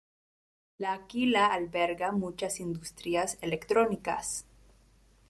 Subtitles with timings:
[0.83, 4.47] L'Aquila alberga muchas industrias electrónicas.